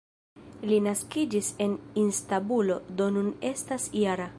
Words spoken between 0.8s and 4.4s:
naskiĝis en Istanbulo, do nun estas -jara.